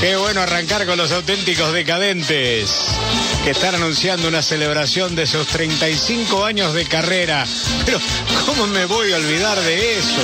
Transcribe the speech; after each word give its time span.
Qué 0.00 0.16
bueno 0.16 0.40
arrancar 0.40 0.86
con 0.86 0.96
los 0.96 1.10
auténticos 1.10 1.72
decadentes 1.72 2.96
que 3.42 3.50
están 3.50 3.74
anunciando 3.74 4.28
una 4.28 4.42
celebración 4.42 5.16
de 5.16 5.26
sus 5.26 5.46
35 5.48 6.44
años 6.44 6.72
de 6.72 6.86
carrera. 6.86 7.44
Pero, 7.84 7.98
¿cómo 8.46 8.68
me 8.68 8.86
voy 8.86 9.12
a 9.12 9.16
olvidar 9.16 9.60
de 9.60 9.98
eso? 9.98 10.22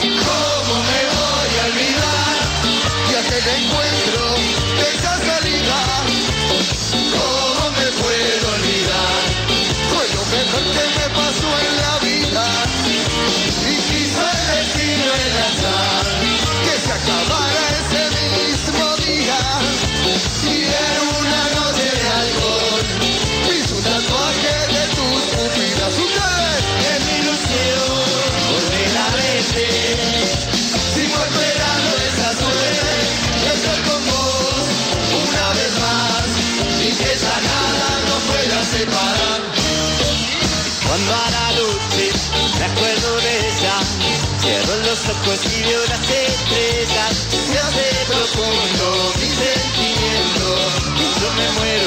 ¿Cómo 0.00 0.10
me 0.10 1.04
voy 1.14 1.60
a 1.60 1.64
olvidar 1.66 2.14
encuentro, 3.56 3.93
y 45.06 45.62
veo 45.62 45.84
las 45.86 46.10
estrellas. 46.10 47.28
Se 47.30 47.58
hace 47.58 48.06
profundo 48.06 49.12
mi 49.20 49.28
sentimiento 49.28 50.44
yo 51.20 51.32
me 51.34 51.52
muero 51.58 51.83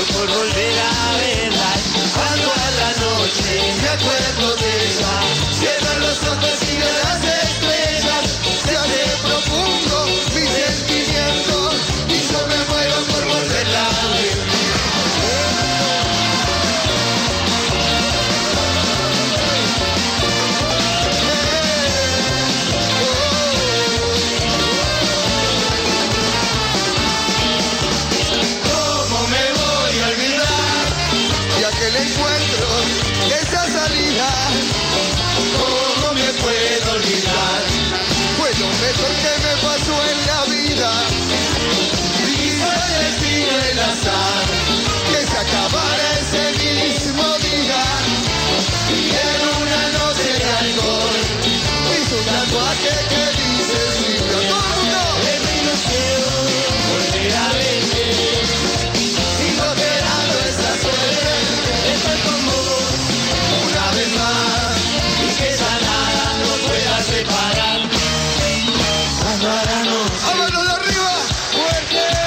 a 70.08 70.14
la 70.14 70.16
noche 70.16 70.32
¡A 70.32 70.36
mano 70.36 70.64
de 70.64 70.72
arriba! 70.72 71.12
¡Fuerte! 71.52 72.27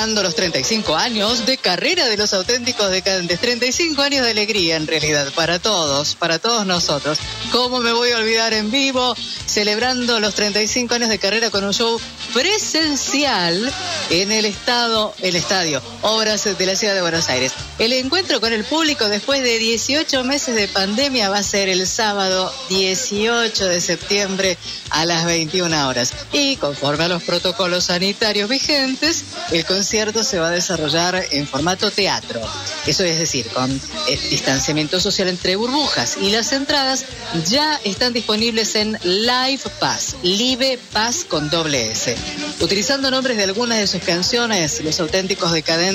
Celebrando 0.00 0.22
los 0.22 0.34
35 0.34 0.96
años 0.96 1.44
de 1.44 1.58
carrera 1.58 2.08
de 2.08 2.16
los 2.16 2.32
auténticos 2.32 2.90
decadentes. 2.90 3.38
35 3.38 4.00
años 4.00 4.24
de 4.24 4.30
alegría 4.30 4.76
en 4.76 4.86
realidad, 4.86 5.30
para 5.34 5.58
todos, 5.58 6.14
para 6.14 6.38
todos 6.38 6.64
nosotros. 6.64 7.18
¿Cómo 7.52 7.80
me 7.80 7.92
voy 7.92 8.10
a 8.12 8.16
olvidar 8.16 8.54
en 8.54 8.70
vivo? 8.70 9.14
Celebrando 9.44 10.18
los 10.18 10.34
35 10.34 10.94
años 10.94 11.10
de 11.10 11.18
carrera 11.18 11.50
con 11.50 11.64
un 11.64 11.74
show 11.74 12.00
presencial 12.32 13.70
en 14.08 14.32
el 14.32 14.46
estado, 14.46 15.12
el 15.20 15.36
estadio, 15.36 15.82
Obras 16.02 16.44
de 16.56 16.66
la 16.66 16.76
Ciudad 16.76 16.94
de 16.94 17.02
Buenos 17.02 17.28
Aires. 17.28 17.52
El 17.78 17.92
encuentro 17.92 18.40
con 18.40 18.52
el 18.52 18.64
público 18.64 19.08
después 19.08 19.42
de 19.42 19.58
18 19.58 20.24
meses 20.24 20.54
de 20.54 20.68
pandemia 20.68 21.28
va 21.28 21.38
a 21.38 21.42
ser 21.42 21.68
el 21.68 21.86
sábado 21.86 22.52
18 22.70 23.66
de 23.66 23.80
septiembre 23.80 24.56
a 24.90 25.04
las 25.04 25.26
21 25.26 25.88
horas. 25.88 26.12
Y 26.32 26.56
conforme 26.56 27.04
a 27.04 27.08
los 27.08 27.22
protocolos 27.22 27.84
sanitarios 27.84 28.48
vigentes, 28.48 29.24
el 29.52 29.64
concierto 29.66 30.24
se 30.24 30.38
va 30.38 30.48
a 30.48 30.52
desarrollar 30.52 31.22
en 31.32 31.46
formato 31.46 31.90
teatro. 31.90 32.40
Eso 32.86 33.04
es 33.04 33.18
decir, 33.18 33.46
con 33.48 33.70
eh, 33.70 34.18
distanciamiento 34.30 35.00
social 35.00 35.28
entre 35.28 35.56
burbujas. 35.56 36.16
Y 36.20 36.30
las 36.30 36.52
entradas 36.52 37.04
ya 37.46 37.78
están 37.84 38.12
disponibles 38.12 38.74
en 38.74 38.98
Live 39.02 39.62
Pass, 39.78 40.16
Live 40.22 40.78
Pass 40.92 41.26
con 41.28 41.50
doble 41.50 41.92
S. 41.92 42.16
Utilizando 42.60 43.10
nombres 43.10 43.36
de 43.36 43.44
algunas 43.44 43.78
de 43.78 43.86
sus 43.86 44.02
canciones, 44.02 44.82
los 44.82 44.98
auténticos 45.00 45.52
decadentes 45.52 45.89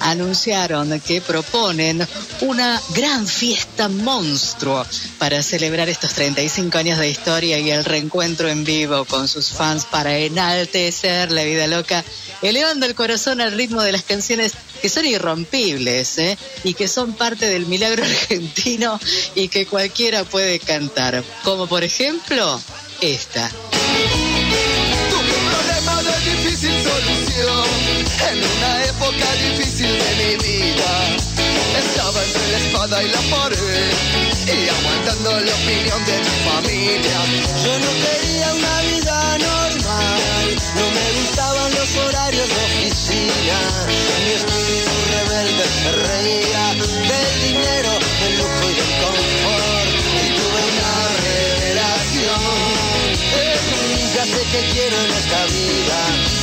anunciaron 0.00 1.00
que 1.00 1.20
proponen 1.20 2.06
una 2.40 2.80
gran 2.94 3.26
fiesta 3.26 3.88
monstruo 3.88 4.84
para 5.18 5.42
celebrar 5.42 5.88
estos 5.88 6.12
35 6.12 6.76
años 6.76 6.98
de 6.98 7.08
historia 7.08 7.58
y 7.58 7.70
el 7.70 7.84
reencuentro 7.84 8.48
en 8.48 8.64
vivo 8.64 9.04
con 9.04 9.28
sus 9.28 9.48
fans 9.48 9.86
para 9.86 10.16
enaltecer 10.18 11.32
la 11.32 11.44
vida 11.44 11.66
loca, 11.66 12.04
elevando 12.42 12.86
el 12.86 12.94
corazón 12.94 13.40
al 13.40 13.52
ritmo 13.52 13.82
de 13.82 13.92
las 13.92 14.02
canciones 14.02 14.52
que 14.82 14.88
son 14.88 15.06
irrompibles 15.06 16.18
¿eh? 16.18 16.38
y 16.64 16.74
que 16.74 16.88
son 16.88 17.14
parte 17.14 17.46
del 17.46 17.66
milagro 17.66 18.04
argentino 18.04 18.98
y 19.34 19.48
que 19.48 19.66
cualquiera 19.66 20.24
puede 20.24 20.58
cantar, 20.58 21.22
como 21.44 21.66
por 21.66 21.82
ejemplo 21.82 22.60
esta. 23.00 23.50
Y 32.90 33.08
la 33.08 33.20
pared 33.30 33.92
y 34.46 34.68
aguantando 34.68 35.30
la 35.30 35.54
opinión 35.54 36.04
de 36.06 36.18
mi 36.18 36.34
familia. 36.50 37.18
Yo 37.64 37.78
no 37.78 37.90
quería 38.02 38.52
una 38.52 38.80
vida 38.82 39.38
normal, 39.38 40.56
no 40.74 40.90
me 40.90 41.12
gustaban 41.20 41.70
los 41.72 41.96
horarios 41.96 42.48
de 42.48 42.54
oficina. 42.56 43.58
Mi 44.26 44.32
espíritu 44.32 44.90
rebelde 45.14 45.64
se 45.68 45.92
reía 45.92 46.74
del 46.74 47.34
dinero, 47.46 47.92
del 48.20 48.34
lujo 48.38 48.64
y 48.70 48.74
del 48.74 48.92
confort. 49.04 49.90
Y 50.20 50.34
tuve 50.34 50.60
una 50.74 50.92
revelación. 51.22 52.42
Ya 54.14 54.24
sé 54.26 54.42
que 54.50 54.60
quiero 54.72 54.96
en 55.04 55.10
esta 55.12 55.44
vida, 55.46 55.98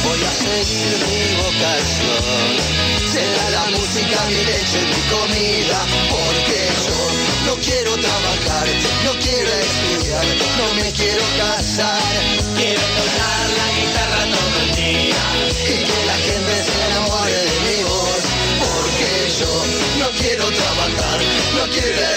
voy 0.05 0.23
a 0.23 0.31
seguir 0.31 0.95
mi 1.09 1.23
vocación. 1.43 2.96
Será 3.11 3.49
la 3.49 3.65
música 3.77 4.17
mi 4.27 4.35
leche, 4.35 4.79
mi 4.91 5.01
comida, 5.15 5.79
porque 6.11 6.59
yo 6.85 6.99
no 7.47 7.61
quiero 7.61 7.91
trabajar, 7.97 8.67
no 9.05 9.11
quiero 9.19 9.49
estudiar, 9.67 10.25
no 10.59 10.73
me 10.75 10.91
quiero 10.91 11.23
casar. 11.37 12.01
Quiero 12.57 12.81
tocar 12.99 13.45
la 13.59 13.67
guitarra 13.79 14.23
todo 14.35 14.57
el 14.63 14.75
día 14.75 15.23
y 15.47 15.75
que 15.87 16.05
la 16.05 16.17
gente 16.27 16.53
se 16.67 16.85
enamore 16.87 17.31
de 17.31 17.57
mi 17.67 17.83
voz, 17.83 18.23
porque 18.59 19.09
yo 19.39 19.53
no 19.99 20.09
quiero 20.19 20.45
trabajar, 20.51 21.19
no 21.55 21.63
quiero 21.71 22.16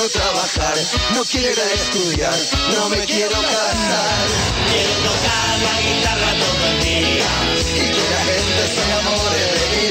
Quiero 0.00 0.12
trabajar, 0.12 0.76
no 1.14 1.22
quiero 1.24 1.62
estudiar, 1.74 2.38
no 2.74 2.88
me 2.88 3.04
quiero 3.04 3.36
casar. 3.36 4.28
Quiero 4.70 4.94
tocar 5.04 5.58
la 5.60 5.76
guitarra 5.84 6.30
todo 6.40 6.64
el 6.70 6.80
día 6.80 7.28
y 7.68 7.84
que 7.92 8.04
la 8.08 8.22
gente 8.30 8.62
se 8.72 8.80
enamore 8.82 9.44
de 9.56 9.64
mi 9.76 9.88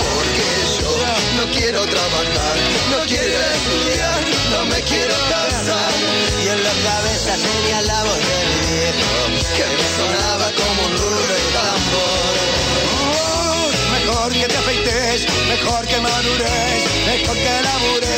porque 0.00 0.48
yo 0.80 0.92
no 1.36 1.44
quiero 1.52 1.80
trabajar, 1.84 2.56
no 2.90 2.98
quiero 3.04 3.38
estudiar, 3.52 4.20
no 4.50 4.64
me 4.64 4.80
quiero 4.82 5.14
casar. 5.28 5.92
Y 6.42 6.48
en 6.48 6.64
la 6.64 6.74
cabeza 6.88 7.32
tenía 7.36 7.82
la 7.82 8.04
voz 8.04 8.18
del 8.28 8.50
viejo, 8.64 9.12
que 9.56 9.66
me 9.76 9.86
sonaba 9.98 10.48
como 10.56 10.86
un 10.86 10.92
rulo 10.96 11.20
de 11.20 11.40
tambor. 11.52 12.48
Mejor 13.92 14.32
que 14.32 14.46
te 14.46 14.56
afeites, 14.56 15.26
mejor 15.48 15.86
que 15.86 16.00
madures, 16.00 16.82
mejor 17.06 17.36
que 17.36 17.62
labures. 17.62 18.17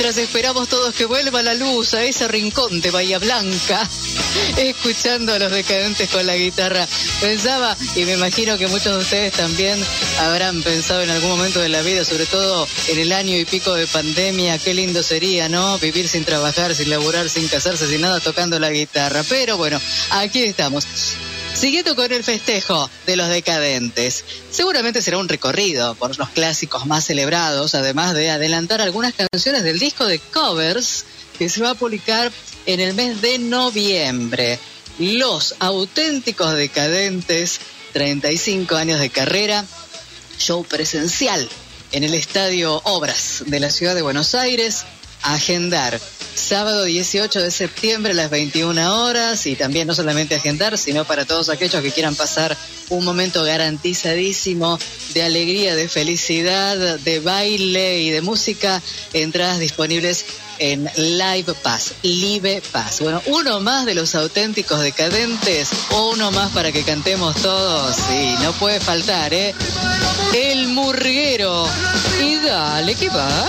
Mientras 0.00 0.16
esperamos 0.16 0.66
todos 0.66 0.94
que 0.94 1.04
vuelva 1.04 1.42
la 1.42 1.52
luz 1.52 1.92
a 1.92 2.02
ese 2.02 2.26
rincón 2.26 2.80
de 2.80 2.90
Bahía 2.90 3.18
Blanca, 3.18 3.86
escuchando 4.56 5.34
a 5.34 5.38
los 5.38 5.52
decadentes 5.52 6.08
con 6.08 6.26
la 6.26 6.36
guitarra, 6.36 6.88
pensaba, 7.20 7.76
y 7.94 8.06
me 8.06 8.14
imagino 8.14 8.56
que 8.56 8.66
muchos 8.66 8.94
de 8.94 8.98
ustedes 8.98 9.34
también 9.34 9.78
habrán 10.20 10.62
pensado 10.62 11.02
en 11.02 11.10
algún 11.10 11.28
momento 11.28 11.60
de 11.60 11.68
la 11.68 11.82
vida, 11.82 12.02
sobre 12.06 12.24
todo 12.24 12.66
en 12.88 12.98
el 12.98 13.12
año 13.12 13.36
y 13.36 13.44
pico 13.44 13.74
de 13.74 13.86
pandemia, 13.86 14.56
qué 14.56 14.72
lindo 14.72 15.02
sería, 15.02 15.50
¿no? 15.50 15.78
Vivir 15.78 16.08
sin 16.08 16.24
trabajar, 16.24 16.74
sin 16.74 16.88
laburar, 16.88 17.28
sin 17.28 17.46
casarse, 17.48 17.86
sin 17.86 18.00
nada, 18.00 18.20
tocando 18.20 18.58
la 18.58 18.70
guitarra. 18.70 19.22
Pero 19.28 19.58
bueno, 19.58 19.78
aquí 20.12 20.44
estamos. 20.44 20.86
Siguiendo 21.54 21.94
con 21.94 22.10
el 22.10 22.24
festejo 22.24 22.88
de 23.06 23.16
los 23.16 23.28
decadentes, 23.28 24.24
seguramente 24.50 25.02
será 25.02 25.18
un 25.18 25.28
recorrido 25.28 25.94
por 25.94 26.16
los 26.18 26.30
clásicos 26.30 26.86
más 26.86 27.04
celebrados, 27.04 27.74
además 27.74 28.14
de 28.14 28.30
adelantar 28.30 28.80
algunas 28.80 29.12
canciones 29.14 29.62
del 29.62 29.78
disco 29.78 30.06
de 30.06 30.18
covers 30.18 31.04
que 31.38 31.48
se 31.48 31.60
va 31.60 31.70
a 31.70 31.74
publicar 31.74 32.32
en 32.66 32.80
el 32.80 32.94
mes 32.94 33.20
de 33.20 33.38
noviembre. 33.38 34.58
Los 34.98 35.54
auténticos 35.58 36.54
decadentes, 36.54 37.60
35 37.92 38.76
años 38.76 39.00
de 39.00 39.10
carrera, 39.10 39.64
show 40.38 40.64
presencial 40.64 41.48
en 41.92 42.04
el 42.04 42.14
Estadio 42.14 42.80
Obras 42.84 43.42
de 43.46 43.60
la 43.60 43.70
ciudad 43.70 43.94
de 43.94 44.02
Buenos 44.02 44.34
Aires. 44.34 44.84
Agendar 45.22 46.00
sábado 46.34 46.84
18 46.84 47.42
de 47.42 47.50
septiembre 47.50 48.12
a 48.12 48.14
las 48.14 48.30
21 48.30 49.04
horas 49.04 49.46
y 49.46 49.56
también 49.56 49.86
no 49.86 49.94
solamente 49.94 50.34
agendar, 50.34 50.76
sino 50.78 51.04
para 51.04 51.24
todos 51.24 51.48
aquellos 51.48 51.82
que 51.82 51.92
quieran 51.92 52.14
pasar 52.14 52.56
un 52.88 53.04
momento 53.04 53.44
garantizadísimo 53.44 54.78
de 55.14 55.22
alegría, 55.22 55.76
de 55.76 55.88
felicidad, 55.88 56.98
de 56.98 57.20
baile 57.20 58.00
y 58.00 58.10
de 58.10 58.20
música, 58.20 58.82
entradas 59.12 59.58
disponibles 59.58 60.24
en 60.58 60.90
Live 60.96 61.54
Pass, 61.62 61.94
Live 62.02 62.62
Pass. 62.72 63.00
Bueno, 63.00 63.22
uno 63.26 63.60
más 63.60 63.86
de 63.86 63.94
los 63.94 64.14
auténticos 64.14 64.80
decadentes, 64.80 65.68
uno 66.12 66.30
más 66.32 66.50
para 66.52 66.72
que 66.72 66.82
cantemos 66.82 67.36
todos, 67.36 67.94
sí, 67.96 68.34
no 68.42 68.52
puede 68.52 68.80
faltar, 68.80 69.32
¿eh? 69.32 69.54
El 70.34 70.68
murguero. 70.68 71.66
Y 72.20 72.36
dale, 72.44 72.94
¿qué 72.94 73.08
va? 73.08 73.48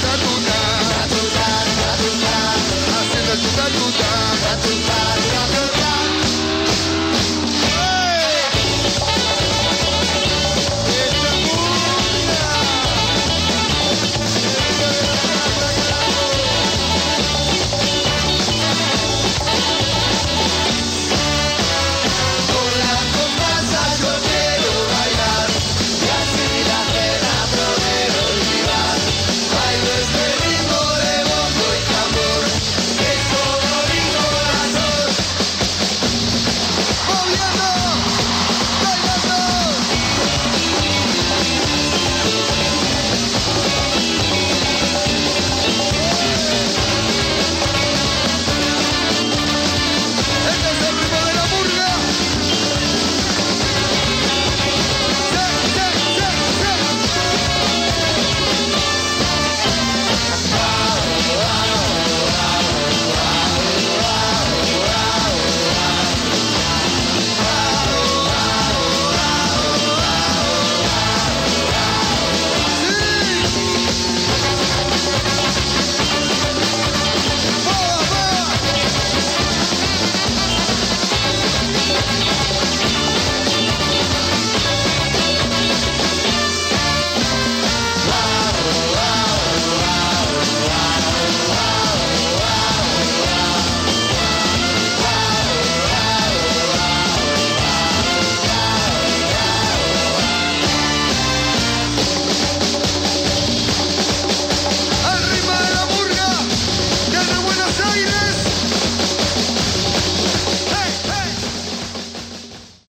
Sakuna. 0.00 0.77